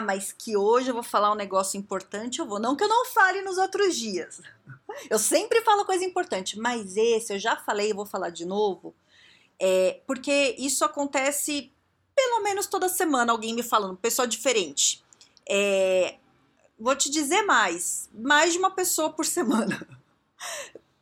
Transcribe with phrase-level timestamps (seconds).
[0.00, 2.58] mas que hoje eu vou falar um negócio importante, eu vou.
[2.58, 4.40] Não que eu não fale nos outros dias.
[5.10, 8.94] Eu sempre falo coisa importante, mas esse eu já falei, eu vou falar de novo,
[9.58, 11.72] é, porque isso acontece
[12.14, 15.04] pelo menos toda semana, alguém me falando, pessoa diferente.
[15.48, 16.16] É,
[16.78, 19.86] vou te dizer mais, mais de uma pessoa por semana.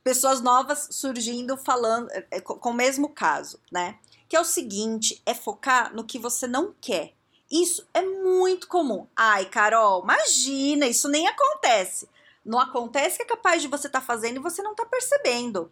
[0.03, 3.99] Pessoas novas surgindo falando é, com o mesmo caso, né?
[4.29, 7.15] Que é o seguinte, é focar no que você não quer
[7.55, 9.07] isso é muito comum.
[9.15, 12.09] Ai, Carol, imagina, isso nem acontece.
[12.45, 15.71] Não acontece que é capaz de você estar tá fazendo e você não está percebendo.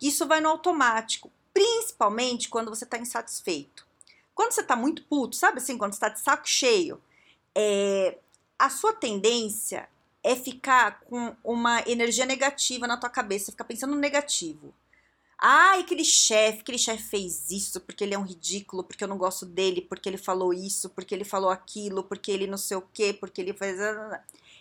[0.00, 3.84] Isso vai no automático, principalmente quando você está insatisfeito.
[4.32, 7.02] Quando você está muito puto, sabe assim, quando está de saco cheio,
[7.52, 8.16] é,
[8.56, 9.88] a sua tendência
[10.22, 14.72] é ficar com uma energia negativa na tua cabeça, ficar pensando no negativo.
[15.38, 19.18] Ai, aquele chefe, aquele chefe fez isso porque ele é um ridículo, porque eu não
[19.18, 22.84] gosto dele, porque ele falou isso, porque ele falou aquilo, porque ele não sei o
[22.92, 23.78] quê, porque ele fez.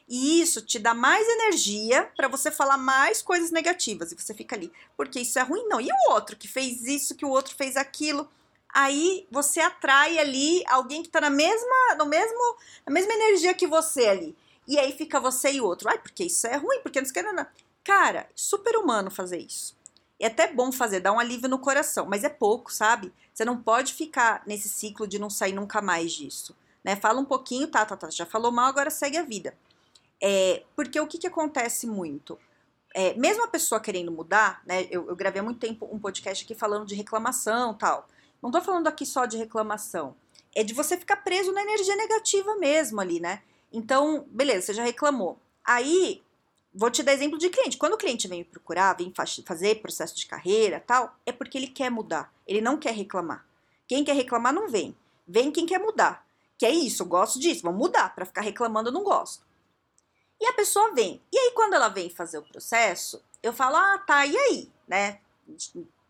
[0.07, 4.11] E isso te dá mais energia para você falar mais coisas negativas.
[4.11, 5.79] E você fica ali, porque isso é ruim, não.
[5.79, 8.29] E o outro que fez isso, que o outro fez aquilo.
[8.73, 13.67] Aí você atrai ali alguém que tá na mesma, no mesmo, na mesma energia que
[13.67, 14.35] você ali.
[14.67, 15.87] E aí fica você e o outro.
[15.89, 17.47] Ai, porque isso é ruim, porque não sei o que.
[17.83, 19.75] Cara, super humano fazer isso.
[20.23, 23.11] É até bom fazer, dá um alívio no coração, mas é pouco, sabe?
[23.33, 26.55] Você não pode ficar nesse ciclo de não sair nunca mais disso.
[26.81, 26.95] Né?
[26.95, 29.53] Fala um pouquinho, tá, tá, tá, já falou mal, agora segue a vida.
[30.21, 32.39] É, porque o que, que acontece muito?
[32.95, 34.87] É, mesmo a pessoa querendo mudar, né?
[34.89, 38.07] Eu, eu, gravei há muito tempo um podcast aqui falando de reclamação tal.
[38.41, 40.15] Não tô falando aqui só de reclamação.
[40.55, 43.41] É de você ficar preso na energia negativa mesmo ali, né?
[43.73, 45.37] Então, beleza, você já reclamou.
[45.65, 46.23] Aí
[46.73, 47.77] Vou te dar exemplo de cliente.
[47.77, 49.13] Quando o cliente vem procurar, vem
[49.45, 52.33] fazer processo de carreira tal, é porque ele quer mudar.
[52.47, 53.45] Ele não quer reclamar.
[53.87, 54.95] Quem quer reclamar não vem.
[55.27, 56.25] Vem quem quer mudar.
[56.57, 58.13] Que é isso, eu gosto disso, vamos mudar.
[58.15, 59.45] Para ficar reclamando, eu não gosto.
[60.39, 61.21] E a pessoa vem.
[61.31, 64.71] E aí, quando ela vem fazer o processo, eu falo, ah, tá, e aí?
[64.87, 65.19] Né?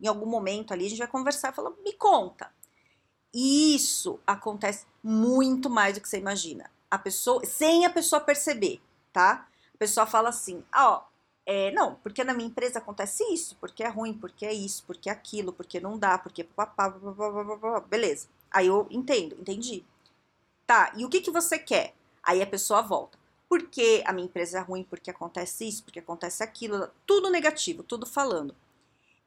[0.00, 2.50] Em algum momento ali, a gente vai conversar e falar, me conta.
[3.32, 6.70] E isso acontece muito mais do que você imagina.
[6.90, 8.80] A pessoa, sem a pessoa perceber,
[9.12, 9.48] tá?
[9.74, 11.04] A pessoa fala assim, ah, ó,
[11.46, 15.10] é, não, porque na minha empresa acontece isso, porque é ruim, porque é isso, porque
[15.10, 18.28] é aquilo, porque não dá, porque papapá, papapá, beleza.
[18.50, 19.84] Aí eu entendo, entendi.
[20.66, 21.94] Tá, e o que, que você quer?
[22.22, 23.18] Aí a pessoa volta.
[23.48, 28.06] Porque a minha empresa é ruim, porque acontece isso, porque acontece aquilo, tudo negativo, tudo
[28.06, 28.56] falando.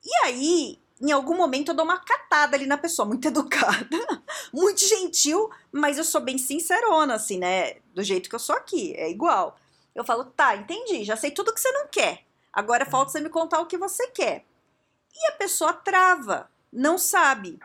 [0.04, 4.80] E aí, em algum momento, eu dou uma catada ali na pessoa, muito educada, muito
[4.88, 7.76] gentil, mas eu sou bem sincerona, assim, né?
[7.94, 9.60] Do jeito que eu sou aqui, é igual.
[9.98, 12.24] Eu falo, tá, entendi, já sei tudo que você não quer.
[12.54, 14.46] Agora falta você me contar o que você quer.
[15.12, 17.60] E a pessoa trava, não sabe.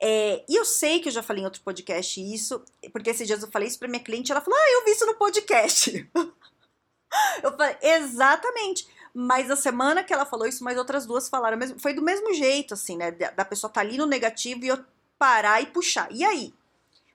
[0.00, 3.42] É, e eu sei que eu já falei em outro podcast isso, porque esses dias
[3.42, 6.10] eu falei isso pra minha cliente, ela falou, ah, eu vi isso no podcast.
[7.44, 8.88] eu falei, exatamente.
[9.12, 11.78] Mas a semana que ela falou isso, mais outras duas falaram mesmo.
[11.78, 13.10] Foi do mesmo jeito, assim, né?
[13.10, 14.82] Da pessoa tá ali no negativo e eu
[15.18, 16.08] parar e puxar.
[16.10, 16.54] E aí?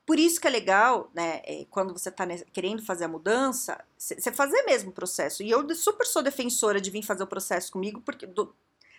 [0.05, 4.31] Por isso que é legal, né, é, quando você está querendo fazer a mudança, você
[4.31, 5.41] fazer mesmo o processo.
[5.41, 8.53] E eu super sou defensora de vir fazer o processo comigo, porque do,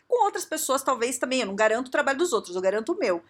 [0.08, 2.98] com outras pessoas talvez também, eu não garanto o trabalho dos outros, eu garanto o
[2.98, 3.22] meu.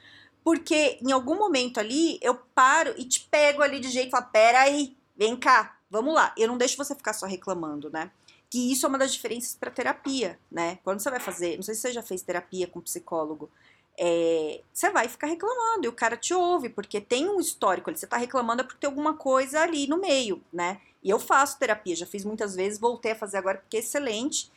[0.43, 4.27] Porque em algum momento ali, eu paro e te pego ali de jeito e falo,
[4.33, 6.33] peraí, vem cá, vamos lá.
[6.37, 8.11] Eu não deixo você ficar só reclamando, né?
[8.49, 10.79] Que isso é uma das diferenças para terapia, né?
[10.85, 13.51] Quando você vai fazer, não sei se você já fez terapia com psicólogo,
[13.99, 17.99] é, você vai ficar reclamando e o cara te ouve, porque tem um histórico ali.
[17.99, 20.81] Você tá reclamando é porque tem alguma coisa ali no meio, né?
[21.03, 24.51] E eu faço terapia, já fiz muitas vezes, voltei a fazer agora porque é excelente.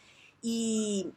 [0.43, 1.11] E,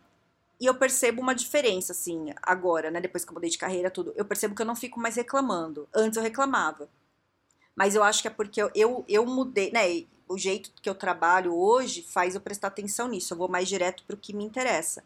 [0.60, 3.00] e eu percebo uma diferença, assim, agora, né?
[3.00, 4.12] Depois que eu mudei de carreira, tudo.
[4.16, 5.88] Eu percebo que eu não fico mais reclamando.
[5.94, 6.88] Antes eu reclamava.
[7.74, 10.04] Mas eu acho que é porque eu, eu, eu mudei, né?
[10.28, 13.32] O jeito que eu trabalho hoje faz eu prestar atenção nisso.
[13.32, 15.02] Eu vou mais direto pro que me interessa.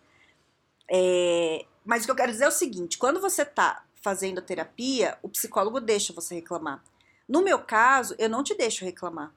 [0.90, 4.42] É, mas o que eu quero dizer é o seguinte: quando você está fazendo a
[4.42, 6.82] terapia, o psicólogo deixa você reclamar.
[7.28, 9.32] No meu caso, eu não te deixo reclamar.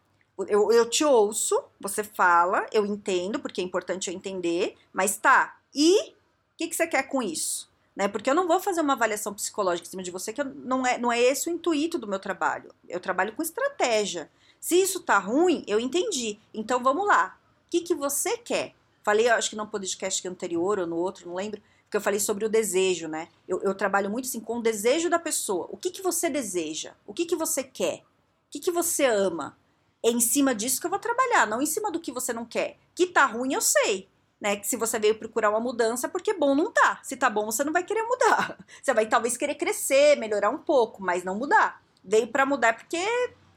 [0.48, 5.58] Eu, eu te ouço, você fala, eu entendo, porque é importante eu entender, mas tá,
[5.76, 6.14] e o
[6.56, 7.70] que, que você quer com isso?
[7.96, 8.08] Né?
[8.08, 10.98] Porque eu não vou fazer uma avaliação psicológica em cima de você, que não é,
[10.98, 12.74] não é esse o intuito do meu trabalho.
[12.88, 14.32] Eu trabalho com estratégia.
[14.60, 16.40] Se isso tá ruim, eu entendi.
[16.54, 17.38] Então vamos lá.
[17.70, 18.74] que, que você quer?
[19.04, 22.46] Falei, acho que no podcast anterior ou no outro, não lembro, que eu falei sobre
[22.46, 23.28] o desejo, né?
[23.48, 25.68] Eu, eu trabalho muito assim com o desejo da pessoa.
[25.72, 26.94] O que, que você deseja?
[27.06, 28.04] O que, que você quer?
[28.48, 29.58] O que, que você ama?
[30.04, 32.46] É em cima disso que eu vou trabalhar, não em cima do que você não
[32.46, 32.78] quer.
[32.94, 34.08] Que tá ruim, eu sei.
[34.40, 37.02] Né, que se você veio procurar uma mudança, é porque bom não tá.
[37.04, 38.58] Se tá bom, você não vai querer mudar.
[38.82, 41.84] Você vai talvez querer crescer, melhorar um pouco, mas não mudar.
[42.02, 43.06] Veio para mudar porque,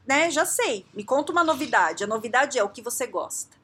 [0.04, 0.84] né, já sei.
[0.92, 2.02] Me conta uma novidade.
[2.02, 3.56] A novidade é o que você gosta.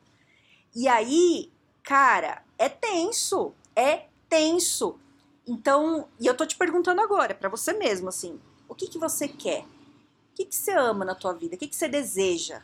[0.77, 1.51] E aí,
[1.83, 3.53] cara, é tenso.
[3.75, 4.99] É tenso.
[5.47, 9.27] Então, e eu tô te perguntando agora, para você mesmo, assim, o que que você
[9.27, 9.63] quer?
[9.63, 11.57] O que que você ama na tua vida?
[11.57, 12.63] O que que você deseja?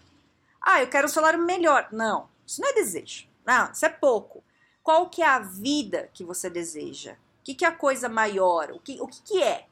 [0.60, 1.88] Ah, eu quero um salário melhor.
[1.92, 3.26] Não, isso não é desejo.
[3.44, 4.42] Não, isso é pouco.
[4.82, 7.12] Qual que é a vida que você deseja?
[7.12, 8.70] O que, que é a coisa maior?
[8.70, 9.66] O que, o que, que é?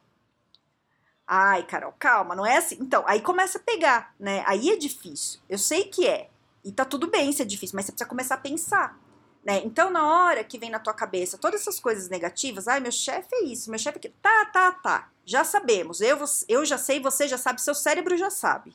[1.26, 2.76] Ai, Carol, calma, não é assim.
[2.80, 4.42] Então, aí começa a pegar, né?
[4.46, 5.40] Aí é difícil.
[5.48, 6.28] Eu sei que é.
[6.64, 8.98] E tá tudo bem ser difícil, mas você precisa começar a pensar.
[9.44, 9.60] Né?
[9.64, 13.34] Então, na hora que vem na tua cabeça todas essas coisas negativas, ai, meu chefe
[13.34, 14.14] é isso, meu chefe é aquilo.
[14.22, 15.10] Tá, tá, tá.
[15.24, 16.00] Já sabemos.
[16.00, 16.18] Eu,
[16.48, 18.72] eu já sei, você já sabe, seu cérebro já sabe.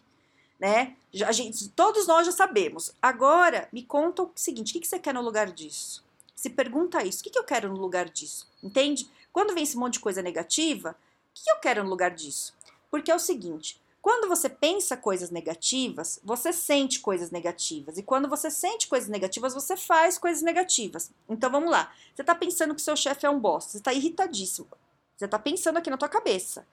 [0.59, 0.95] Né?
[1.13, 2.93] Gente, todos nós já sabemos.
[3.01, 6.03] Agora, me conta o seguinte: o que, que você quer no lugar disso?
[6.35, 8.47] Se pergunta isso: o que, que eu quero no lugar disso?
[8.61, 9.09] Entende?
[9.31, 12.53] Quando vem esse monte de coisa negativa, o que, que eu quero no lugar disso?
[12.89, 17.97] Porque é o seguinte: quando você pensa coisas negativas, você sente coisas negativas.
[17.97, 21.11] E quando você sente coisas negativas, você faz coisas negativas.
[21.27, 21.93] Então vamos lá.
[22.15, 23.71] Você está pensando que seu chefe é um bosta.
[23.71, 24.67] Você está irritadíssimo.
[25.15, 26.65] Você está pensando aqui na tua cabeça.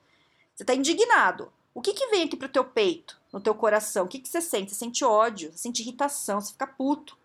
[0.53, 1.51] Você está indignado.
[1.73, 4.05] O que, que vem aqui pro teu peito, no teu coração?
[4.05, 4.71] O que, que você sente?
[4.71, 7.17] Você sente ódio, você sente irritação, você fica puto.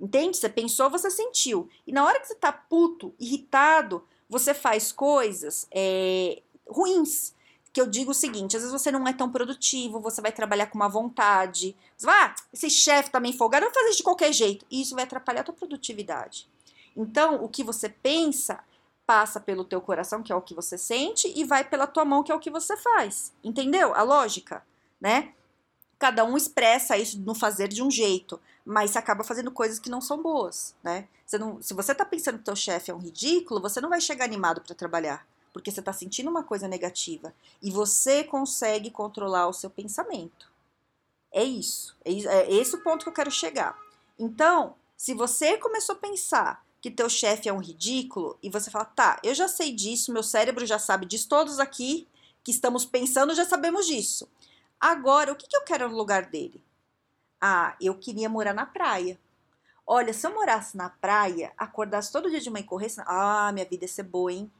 [0.00, 0.36] Entende?
[0.36, 1.68] Você pensou, você sentiu.
[1.84, 7.34] E na hora que você tá puto, irritado, você faz coisas é, ruins
[7.72, 10.66] que eu digo o seguinte: às vezes você não é tão produtivo, você vai trabalhar
[10.66, 11.74] com uma vontade.
[11.96, 14.66] Você vai, ah, esse chefe tá meio folgado, eu vou fazer de qualquer jeito.
[14.70, 16.48] E isso vai atrapalhar a tua produtividade.
[16.96, 18.62] Então, o que você pensa
[19.06, 22.22] passa pelo teu coração, que é o que você sente, e vai pela tua mão,
[22.22, 23.32] que é o que você faz.
[23.42, 24.64] Entendeu a lógica,
[25.00, 25.32] né?
[25.98, 29.90] Cada um expressa isso no fazer de um jeito, mas você acaba fazendo coisas que
[29.90, 31.08] não são boas, né?
[31.26, 34.00] Você não, se você tá pensando que teu chefe é um ridículo, você não vai
[34.00, 39.48] chegar animado para trabalhar porque você está sentindo uma coisa negativa e você consegue controlar
[39.48, 40.50] o seu pensamento.
[41.30, 41.96] É isso.
[42.04, 43.78] É, é esse o ponto que eu quero chegar.
[44.18, 48.84] Então, se você começou a pensar que teu chefe é um ridículo e você fala,
[48.84, 52.08] tá, eu já sei disso, meu cérebro já sabe disso, todos aqui
[52.42, 54.28] que estamos pensando já sabemos disso.
[54.80, 56.62] Agora, o que, que eu quero no lugar dele?
[57.40, 59.18] Ah, eu queria morar na praia.
[59.86, 63.66] Olha, se eu morasse na praia, acordasse todo dia de manhã e corresse, ah, minha
[63.66, 64.50] vida ia ser boa, hein?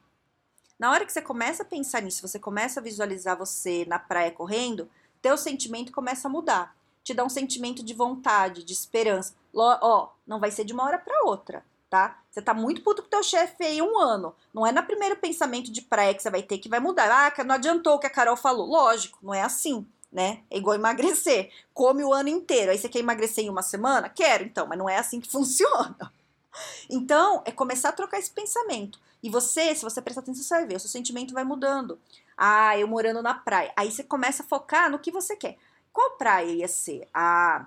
[0.83, 4.33] Na hora que você começa a pensar nisso, você começa a visualizar você na praia
[4.33, 4.91] correndo,
[5.23, 6.75] teu sentimento começa a mudar.
[7.05, 9.33] Te dá um sentimento de vontade, de esperança.
[9.55, 12.19] Ó, não vai ser de uma hora para outra, tá?
[12.29, 14.35] Você tá muito puto com teu chefe aí um ano.
[14.53, 17.09] Não é no primeiro pensamento de praia que você vai ter que vai mudar.
[17.13, 18.67] Ah, não adiantou o que a Carol falou.
[18.67, 20.41] Lógico, não é assim, né?
[20.51, 21.53] É igual emagrecer.
[21.73, 22.73] Come o ano inteiro.
[22.73, 24.09] Aí você quer emagrecer em uma semana?
[24.09, 26.13] Quero, então, mas não é assim que funciona.
[26.89, 28.99] Então, é começar a trocar esse pensamento.
[29.23, 31.99] E você, se você prestar atenção, você vai ver, o seu sentimento vai mudando.
[32.37, 33.73] Ah, eu morando na praia.
[33.77, 35.57] Aí você começa a focar no que você quer.
[35.93, 37.09] Qual praia ia ser?
[37.15, 37.67] Ah,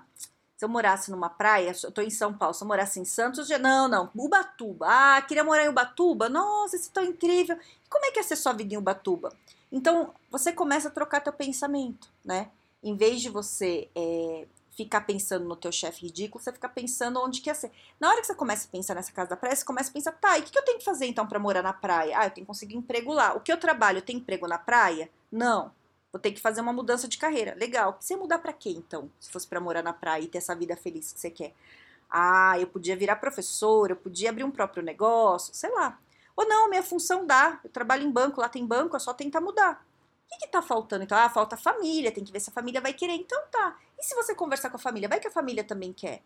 [0.56, 3.46] se eu morasse numa praia, eu tô em São Paulo, se eu morasse em Santos,
[3.46, 4.86] já, não, não, Ubatuba.
[4.88, 6.28] Ah, queria morar em Ubatuba?
[6.28, 7.58] Nossa, isso é tão incrível.
[7.90, 9.32] Como é que ia ser sua vida em Ubatuba?
[9.70, 12.50] Então, você começa a trocar teu pensamento, né?
[12.82, 17.40] Em vez de você é, ficar pensando no teu chefe ridículo, você fica pensando onde
[17.40, 17.72] quer ser.
[17.98, 20.12] Na hora que você começa a pensar nessa casa da praia, você começa a pensar,
[20.12, 22.18] tá, e o que, eu tenho que fazer então para morar na praia?
[22.18, 23.32] Ah, eu tenho que conseguir emprego lá.
[23.34, 25.10] O que eu trabalho, eu tenho emprego na praia?
[25.32, 25.72] Não.
[26.12, 27.54] Vou ter que fazer uma mudança de carreira.
[27.58, 27.96] Legal.
[27.98, 29.10] Você mudar para quê então?
[29.18, 31.54] Se fosse para morar na praia e ter essa vida feliz que você quer?
[32.10, 35.98] Ah, eu podia virar professor, eu podia abrir um próprio negócio, sei lá.
[36.36, 37.58] Ou não, minha função dá.
[37.64, 39.84] Eu trabalho em banco, lá tem banco, é só tentar mudar.
[40.26, 41.04] O que, que tá faltando?
[41.04, 43.14] Então, ah, falta família, tem que ver se a família vai querer.
[43.14, 43.76] Então tá.
[43.98, 45.08] E se você conversar com a família?
[45.08, 46.22] Vai que a família também quer,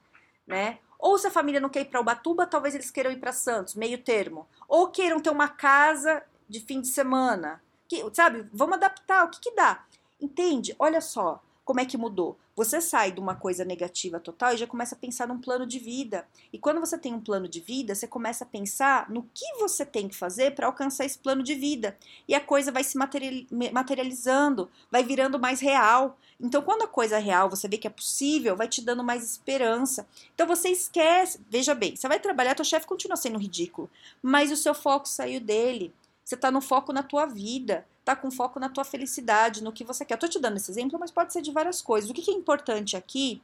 [0.47, 0.79] né?
[0.99, 3.75] Ou se a família não quer ir para Ubatuba, talvez eles queiram ir para Santos,
[3.75, 4.47] meio termo.
[4.69, 7.63] Ou queiram ter uma casa de fim de semana.
[7.89, 8.49] Que, sabe?
[8.53, 9.25] Vamos adaptar.
[9.25, 9.85] O que, que dá?
[10.21, 10.75] Entende?
[10.79, 12.39] Olha só como é que mudou.
[12.57, 15.79] Você sai de uma coisa negativa total e já começa a pensar num plano de
[15.79, 16.27] vida.
[16.53, 19.87] E quando você tem um plano de vida, você começa a pensar no que você
[19.87, 21.97] tem que fazer para alcançar esse plano de vida.
[22.27, 26.19] E a coisa vai se materializando, vai virando mais real.
[26.41, 29.23] Então, quando a coisa é real, você vê que é possível, vai te dando mais
[29.25, 30.07] esperança.
[30.35, 31.41] Então, você esquece.
[31.49, 33.89] Veja bem, você vai trabalhar, teu chefe continua sendo ridículo,
[34.23, 35.95] mas o seu foco saiu dele.
[36.25, 39.85] Você está no foco na tua vida, tá com foco na tua felicidade, no que
[39.85, 40.15] você quer.
[40.15, 42.11] Eu tô te dando esse exemplo, mas pode ser de várias coisas.
[42.11, 43.43] O que, que é importante aqui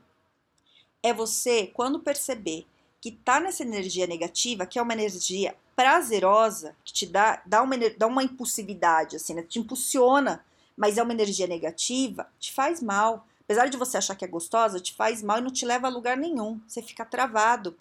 [1.03, 2.67] é você, quando perceber
[3.01, 7.77] que tá nessa energia negativa, que é uma energia prazerosa, que te dá, dá, uma,
[7.97, 9.43] dá uma impulsividade, assim, né?
[9.43, 10.45] Te impulsiona,
[10.77, 13.27] mas é uma energia negativa, te faz mal.
[13.45, 15.91] Apesar de você achar que é gostosa, te faz mal e não te leva a
[15.91, 16.61] lugar nenhum.
[16.67, 17.77] Você fica travado.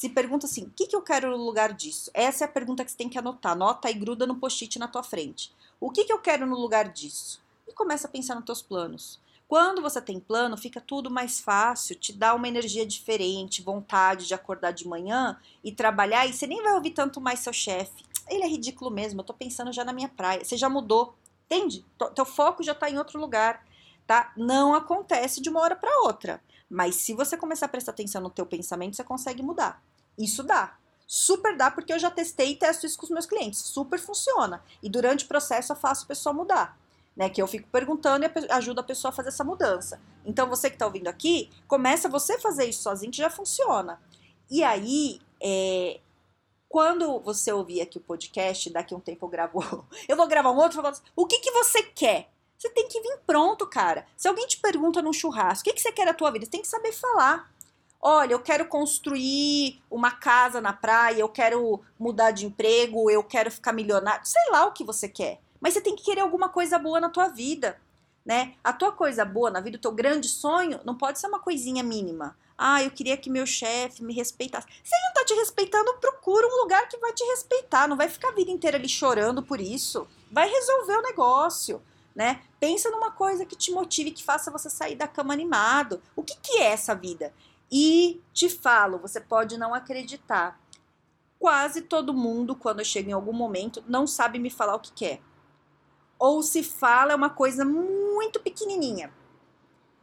[0.00, 2.10] Se pergunta assim: o que, que eu quero no lugar disso?
[2.14, 3.52] Essa é a pergunta que você tem que anotar.
[3.52, 5.52] Anota e gruda no post-it na tua frente.
[5.78, 7.38] O que, que eu quero no lugar disso?
[7.68, 9.20] E começa a pensar nos teus planos.
[9.46, 14.32] Quando você tem plano, fica tudo mais fácil, te dá uma energia diferente, vontade de
[14.32, 18.02] acordar de manhã e trabalhar, e você nem vai ouvir tanto mais seu chefe.
[18.26, 20.42] Ele é ridículo mesmo, eu tô pensando já na minha praia.
[20.42, 21.14] Você já mudou,
[21.44, 21.84] entende?
[22.14, 23.66] Teu foco já tá em outro lugar,
[24.06, 24.32] tá?
[24.34, 26.42] Não acontece de uma hora para outra.
[26.70, 29.82] Mas se você começar a prestar atenção no teu pensamento, você consegue mudar.
[30.18, 30.76] Isso dá.
[31.06, 33.60] Super dá, porque eu já testei e testo isso com os meus clientes.
[33.60, 34.62] Super funciona.
[34.82, 36.78] E durante o processo eu faço a pessoa mudar
[37.20, 37.28] né?
[37.28, 40.00] Que eu fico perguntando e ajuda a pessoa a fazer essa mudança.
[40.24, 44.00] Então, você que está ouvindo aqui, começa você fazer isso sozinho que já funciona.
[44.50, 46.00] E aí, é,
[46.66, 50.50] quando você ouvir aqui o podcast, daqui a um tempo eu gravo, eu vou gravar
[50.50, 50.82] um outro,
[51.14, 52.30] o que, que você quer?
[52.56, 54.06] Você tem que vir pronto, cara.
[54.16, 56.44] Se alguém te pergunta num churrasco, o que, que você quer da tua vida?
[56.44, 57.50] Você tem que saber falar.
[58.02, 63.50] Olha, eu quero construir uma casa na praia, eu quero mudar de emprego, eu quero
[63.50, 64.24] ficar milionário.
[64.24, 65.38] Sei lá o que você quer.
[65.60, 67.78] Mas você tem que querer alguma coisa boa na tua vida,
[68.24, 68.54] né?
[68.64, 71.82] A tua coisa boa na vida, o teu grande sonho, não pode ser uma coisinha
[71.82, 72.34] mínima.
[72.56, 74.66] Ah, eu queria que meu chefe me respeitasse.
[74.82, 77.86] Se ele não tá te respeitando, procura um lugar que vai te respeitar.
[77.86, 80.06] Não vai ficar a vida inteira ali chorando por isso.
[80.30, 81.82] Vai resolver o negócio,
[82.14, 82.42] né?
[82.58, 86.02] Pensa numa coisa que te motive, que faça você sair da cama animado.
[86.14, 87.32] O que, que é essa vida?
[87.70, 90.60] E te falo, você pode não acreditar.
[91.38, 95.20] Quase todo mundo, quando chega em algum momento, não sabe me falar o que quer.
[96.18, 99.12] Ou se fala é uma coisa muito pequenininha.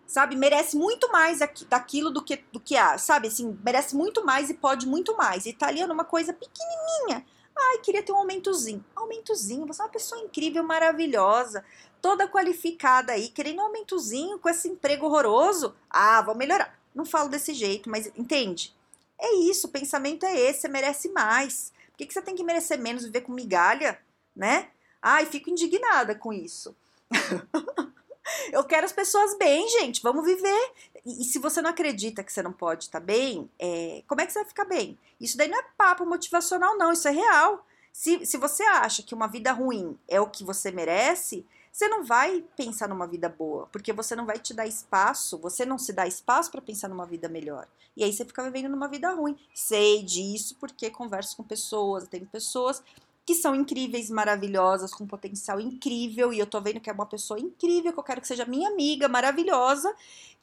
[0.08, 0.38] Sabe?
[0.38, 3.28] Merece muito mais daquilo do que do que há, sabe?
[3.28, 5.46] Assim, merece muito mais e pode muito mais.
[5.46, 7.26] Italiano é uma coisa pequenininha.
[7.60, 8.84] Ai, queria ter um aumentozinho.
[8.96, 11.66] Aumentozinho, você é uma pessoa incrível, maravilhosa,
[12.02, 15.76] toda qualificada aí, querendo um aumentozinho com esse emprego horroroso.
[15.90, 16.78] Ah, vou melhorar.
[16.98, 18.76] Não falo desse jeito, mas entende?
[19.20, 21.72] É isso, o pensamento é esse, você merece mais.
[21.92, 24.00] Por que, que você tem que merecer menos, viver com migalha,
[24.36, 24.70] né?
[25.00, 26.76] Ai, fico indignada com isso.
[28.52, 30.02] eu quero as pessoas bem, gente.
[30.02, 30.72] Vamos viver.
[31.06, 34.26] E, e, se você não acredita que você não pode estar bem, é, como é
[34.26, 34.98] que você vai ficar bem?
[35.22, 36.92] Isso daí não é papo motivacional, não.
[36.92, 37.64] Isso é real.
[37.94, 41.46] Se, se você acha que uma vida ruim é o que você merece,
[41.78, 45.64] você não vai pensar numa vida boa, porque você não vai te dar espaço, você
[45.64, 47.68] não se dá espaço para pensar numa vida melhor.
[47.96, 49.38] E aí você fica vivendo numa vida ruim.
[49.54, 52.82] Sei disso porque converso com pessoas, tenho pessoas
[53.24, 57.40] que são incríveis, maravilhosas, com potencial incrível, e eu tô vendo que é uma pessoa
[57.40, 59.94] incrível, que eu quero que seja minha amiga, maravilhosa,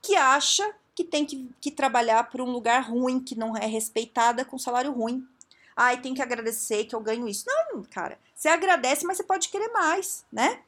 [0.01, 4.45] que acha que tem que, que trabalhar por um lugar ruim, que não é respeitada,
[4.45, 5.27] com salário ruim.
[5.75, 7.45] Ai, tem que agradecer que eu ganho isso.
[7.49, 10.63] Não, cara, você agradece, mas você pode querer mais, né?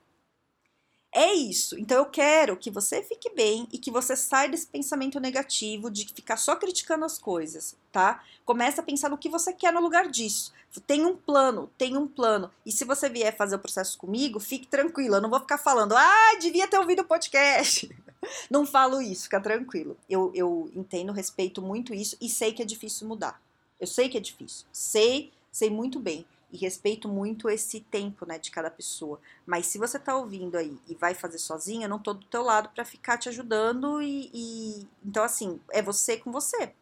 [1.18, 1.78] É isso.
[1.78, 6.04] Então eu quero que você fique bem e que você saia desse pensamento negativo de
[6.04, 8.23] ficar só criticando as coisas, tá?
[8.44, 10.52] Começa a pensar no que você quer no lugar disso.
[10.87, 12.50] Tem um plano, tem um plano.
[12.66, 15.14] E se você vier fazer o processo comigo, fique tranquilo.
[15.14, 17.88] Eu não vou ficar falando, ah, devia ter ouvido o podcast.
[18.50, 19.96] Não falo isso, fica tranquilo.
[20.11, 23.40] Eu, eu entendo, respeito muito isso e sei que é difícil mudar.
[23.80, 24.66] Eu sei que é difícil.
[24.73, 29.20] Sei, sei muito bem e respeito muito esse tempo, né, de cada pessoa.
[29.44, 32.42] Mas se você tá ouvindo aí e vai fazer sozinha, eu não tô do teu
[32.42, 36.72] lado para ficar te ajudando e, e, então assim, é você com você.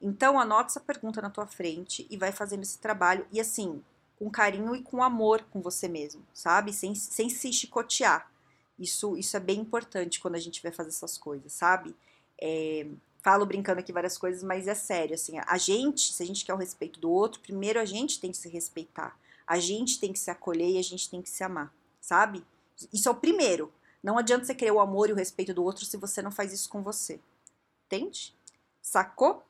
[0.00, 3.82] Então anota essa pergunta na tua frente e vai fazendo esse trabalho e assim,
[4.18, 6.72] com carinho e com amor com você mesmo, sabe?
[6.72, 8.30] Sem, sem se chicotear.
[8.78, 11.96] Isso, isso é bem importante quando a gente vai fazer essas coisas, sabe?
[12.40, 12.86] É,
[13.26, 16.54] falo brincando aqui várias coisas, mas é sério, assim, a gente, se a gente quer
[16.54, 20.18] o respeito do outro, primeiro a gente tem que se respeitar, a gente tem que
[20.20, 22.44] se acolher e a gente tem que se amar, sabe?
[22.92, 23.72] Isso é o primeiro.
[24.00, 26.52] Não adianta você querer o amor e o respeito do outro se você não faz
[26.52, 27.18] isso com você.
[27.86, 28.32] Entende?
[28.80, 29.42] Sacou?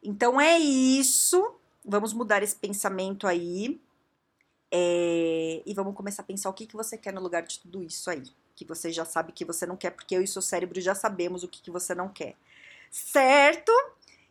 [0.00, 1.56] Então é isso.
[1.84, 3.80] Vamos mudar esse pensamento aí.
[4.70, 5.62] É...
[5.66, 8.08] E vamos começar a pensar o que, que você quer no lugar de tudo isso
[8.08, 8.22] aí.
[8.54, 11.42] Que você já sabe que você não quer, porque eu e seu cérebro já sabemos
[11.42, 12.36] o que, que você não quer
[13.04, 13.72] certo?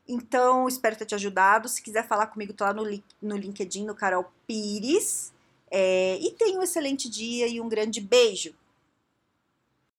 [0.08, 1.68] Então, espero ter te ajudado.
[1.68, 2.84] Se quiser falar comigo, tô lá no,
[3.22, 5.34] no LinkedIn, no Carol Pires.
[5.70, 8.54] É, e tenha um excelente dia e um grande beijo.